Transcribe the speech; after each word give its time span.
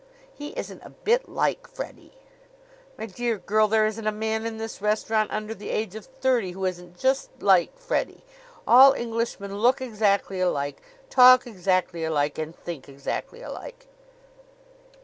"He 0.33 0.47
isn't 0.57 0.81
a 0.83 0.89
bit 0.89 1.29
like 1.29 1.67
Freddie." 1.67 2.17
"My 2.97 3.05
dear 3.05 3.37
girl, 3.37 3.67
there 3.67 3.85
isn't 3.85 4.07
a 4.07 4.11
man 4.11 4.47
in 4.47 4.57
this 4.57 4.81
restaurant 4.81 5.29
under 5.29 5.53
the 5.53 5.69
age 5.69 5.93
of 5.93 6.05
thirty 6.21 6.53
who 6.53 6.65
isn't 6.65 6.97
just 6.97 7.29
like 7.39 7.77
Freddie. 7.77 8.23
All 8.65 8.95
Englishmen 8.95 9.59
look 9.59 9.79
exactly 9.79 10.41
alike, 10.41 10.81
talk 11.11 11.45
exactly 11.45 12.03
alike, 12.03 12.39
and 12.39 12.55
think 12.55 12.89
exactly 12.89 13.43
alike." 13.43 13.85